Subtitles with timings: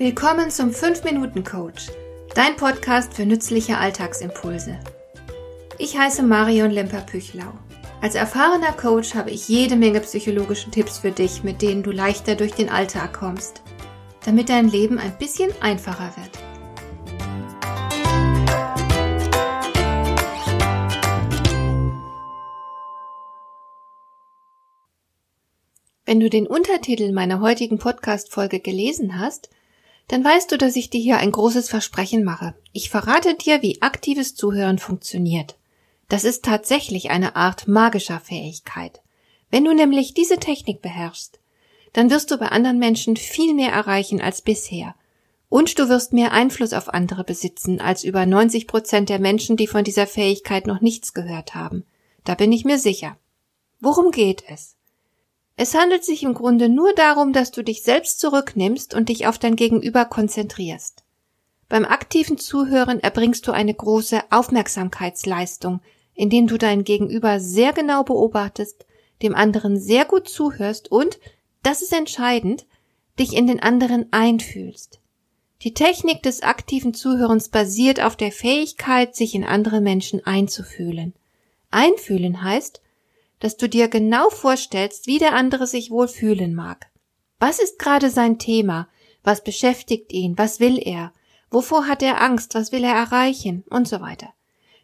[0.00, 1.88] Willkommen zum 5-Minuten-Coach,
[2.34, 4.80] dein Podcast für nützliche Alltagsimpulse.
[5.76, 7.52] Ich heiße Marion Lemper-Püchlau.
[8.00, 12.34] Als erfahrener Coach habe ich jede Menge psychologische Tipps für dich, mit denen du leichter
[12.34, 13.60] durch den Alltag kommst,
[14.24, 16.30] damit dein Leben ein bisschen einfacher wird.
[26.06, 29.50] Wenn du den Untertitel meiner heutigen Podcast-Folge gelesen hast,
[30.10, 32.54] dann weißt du, dass ich dir hier ein großes Versprechen mache.
[32.72, 35.56] Ich verrate dir, wie aktives Zuhören funktioniert.
[36.08, 39.02] Das ist tatsächlich eine Art magischer Fähigkeit.
[39.52, 41.38] Wenn du nämlich diese Technik beherrschst,
[41.92, 44.96] dann wirst du bei anderen Menschen viel mehr erreichen als bisher.
[45.48, 49.68] Und du wirst mehr Einfluss auf andere besitzen als über 90 Prozent der Menschen, die
[49.68, 51.84] von dieser Fähigkeit noch nichts gehört haben.
[52.24, 53.16] Da bin ich mir sicher.
[53.78, 54.74] Worum geht es?
[55.62, 59.38] Es handelt sich im Grunde nur darum, dass du dich selbst zurücknimmst und dich auf
[59.38, 61.04] dein Gegenüber konzentrierst.
[61.68, 65.82] Beim aktiven Zuhören erbringst du eine große Aufmerksamkeitsleistung,
[66.14, 68.86] indem du dein Gegenüber sehr genau beobachtest,
[69.20, 71.18] dem anderen sehr gut zuhörst und,
[71.62, 72.64] das ist entscheidend,
[73.18, 74.98] dich in den anderen einfühlst.
[75.60, 81.12] Die Technik des aktiven Zuhörens basiert auf der Fähigkeit, sich in andere Menschen einzufühlen.
[81.70, 82.80] Einfühlen heißt,
[83.40, 86.90] dass du dir genau vorstellst, wie der andere sich wohl fühlen mag.
[87.38, 88.88] Was ist gerade sein Thema?
[89.24, 90.38] Was beschäftigt ihn?
[90.38, 91.12] Was will er?
[91.50, 92.54] Wovor hat er Angst?
[92.54, 93.64] Was will er erreichen?
[93.68, 94.32] Und so weiter.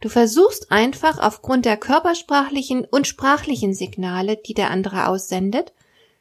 [0.00, 5.72] Du versuchst einfach aufgrund der körpersprachlichen und sprachlichen Signale, die der andere aussendet,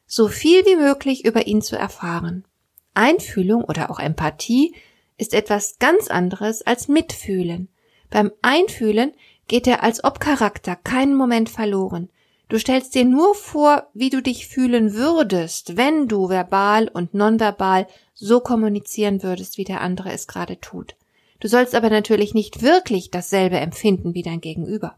[0.05, 2.45] so viel wie möglich über ihn zu erfahren.
[2.93, 4.75] Einfühlung oder auch Empathie
[5.17, 7.69] ist etwas ganz anderes als Mitfühlen.
[8.09, 9.13] Beim Einfühlen
[9.47, 12.09] geht er als ob Charakter keinen Moment verloren.
[12.51, 17.87] Du stellst dir nur vor, wie du dich fühlen würdest, wenn du verbal und nonverbal
[18.13, 20.97] so kommunizieren würdest, wie der andere es gerade tut.
[21.39, 24.97] Du sollst aber natürlich nicht wirklich dasselbe empfinden wie dein Gegenüber.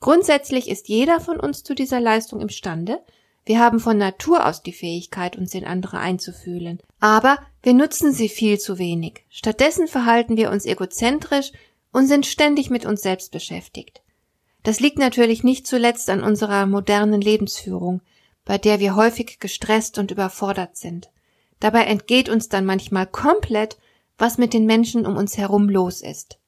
[0.00, 2.98] Grundsätzlich ist jeder von uns zu dieser Leistung imstande.
[3.44, 6.80] Wir haben von Natur aus die Fähigkeit, uns in andere einzufühlen.
[6.98, 9.26] Aber wir nutzen sie viel zu wenig.
[9.28, 11.52] Stattdessen verhalten wir uns egozentrisch
[11.92, 14.00] und sind ständig mit uns selbst beschäftigt.
[14.64, 18.00] Das liegt natürlich nicht zuletzt an unserer modernen Lebensführung,
[18.44, 21.10] bei der wir häufig gestresst und überfordert sind.
[21.60, 23.78] Dabei entgeht uns dann manchmal komplett,
[24.18, 26.38] was mit den Menschen um uns herum los ist.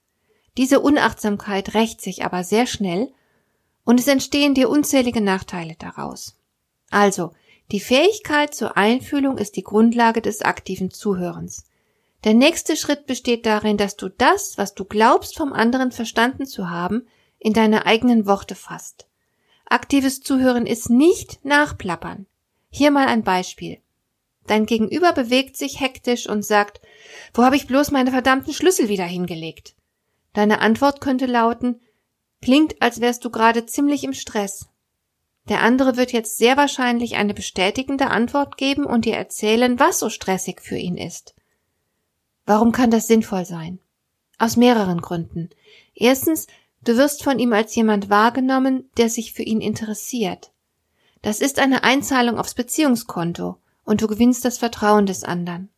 [0.57, 3.13] Diese Unachtsamkeit rächt sich aber sehr schnell
[3.85, 6.37] und es entstehen dir unzählige Nachteile daraus.
[6.91, 7.33] Also,
[7.71, 11.65] die Fähigkeit zur Einfühlung ist die Grundlage des aktiven Zuhörens.
[12.25, 16.71] Der nächste Schritt besteht darin, dass du das, was du glaubst vom anderen verstanden zu
[16.71, 17.07] haben,
[17.47, 19.07] in deine eigenen Worte fasst.
[19.67, 22.27] Aktives Zuhören ist nicht nachplappern.
[22.71, 23.79] Hier mal ein Beispiel.
[24.49, 26.81] Dein Gegenüber bewegt sich hektisch und sagt,
[27.35, 29.77] wo habe ich bloß meine verdammten Schlüssel wieder hingelegt?
[30.33, 31.81] Deine Antwort könnte lauten,
[32.43, 34.67] klingt, als wärst du gerade ziemlich im Stress.
[35.49, 40.11] Der andere wird jetzt sehr wahrscheinlich eine bestätigende Antwort geben und dir erzählen, was so
[40.11, 41.37] stressig für ihn ist.
[42.45, 43.79] Warum kann das sinnvoll sein?
[44.37, 45.51] Aus mehreren Gründen.
[45.95, 46.49] Erstens,
[46.87, 50.53] Du wirst von ihm als jemand wahrgenommen, der sich für ihn interessiert.
[51.21, 55.69] Das ist eine Einzahlung aufs Beziehungskonto und du gewinnst das Vertrauen des anderen.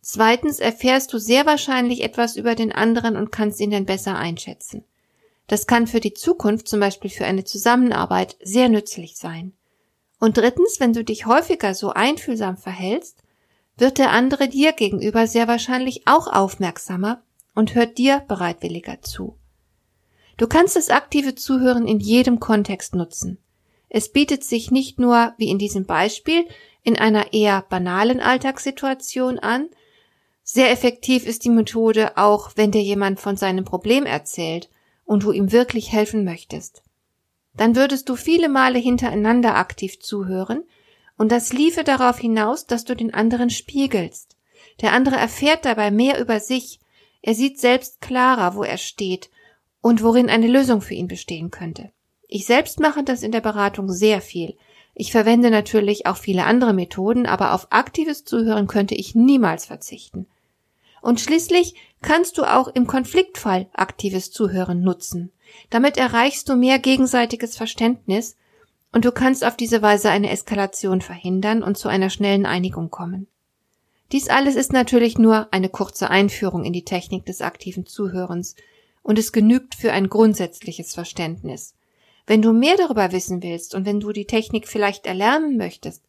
[0.00, 4.82] Zweitens erfährst du sehr wahrscheinlich etwas über den anderen und kannst ihn dann besser einschätzen.
[5.46, 9.52] Das kann für die Zukunft, zum Beispiel für eine Zusammenarbeit, sehr nützlich sein.
[10.18, 13.22] Und drittens, wenn du dich häufiger so einfühlsam verhältst,
[13.76, 17.22] wird der andere dir gegenüber sehr wahrscheinlich auch aufmerksamer
[17.54, 19.38] und hört dir bereitwilliger zu.
[20.36, 23.38] Du kannst das aktive Zuhören in jedem Kontext nutzen.
[23.88, 26.44] Es bietet sich nicht nur, wie in diesem Beispiel,
[26.82, 29.68] in einer eher banalen Alltagssituation an,
[30.48, 34.70] sehr effektiv ist die Methode auch, wenn dir jemand von seinem Problem erzählt
[35.04, 36.82] und du ihm wirklich helfen möchtest.
[37.56, 40.62] Dann würdest du viele Male hintereinander aktiv zuhören
[41.16, 44.36] und das liefe darauf hinaus, dass du den anderen spiegelst.
[44.82, 46.78] Der andere erfährt dabei mehr über sich,
[47.22, 49.30] er sieht selbst klarer, wo er steht
[49.86, 51.92] und worin eine Lösung für ihn bestehen könnte.
[52.26, 54.56] Ich selbst mache das in der Beratung sehr viel.
[54.94, 60.26] Ich verwende natürlich auch viele andere Methoden, aber auf aktives Zuhören könnte ich niemals verzichten.
[61.02, 65.30] Und schließlich kannst du auch im Konfliktfall aktives Zuhören nutzen.
[65.70, 68.34] Damit erreichst du mehr gegenseitiges Verständnis
[68.90, 73.28] und du kannst auf diese Weise eine Eskalation verhindern und zu einer schnellen Einigung kommen.
[74.10, 78.56] Dies alles ist natürlich nur eine kurze Einführung in die Technik des aktiven Zuhörens,
[79.06, 81.74] und es genügt für ein grundsätzliches Verständnis.
[82.26, 86.02] Wenn du mehr darüber wissen willst und wenn du die Technik vielleicht erlernen möchtest,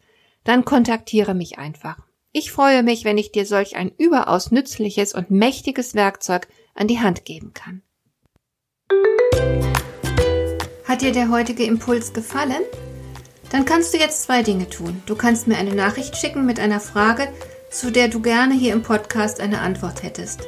[0.44, 2.00] dann kontaktiere mich einfach.
[2.32, 7.00] Ich freue mich, wenn ich dir solch ein überaus nützliches und mächtiges Werkzeug an die
[7.00, 7.84] Hand geben kann.
[10.86, 12.64] Hat dir der heutige Impuls gefallen?
[13.52, 15.04] Dann kannst du jetzt zwei Dinge tun.
[15.06, 17.32] Du kannst mir eine Nachricht schicken mit einer Frage,
[17.70, 20.48] zu der du gerne hier im Podcast eine Antwort hättest.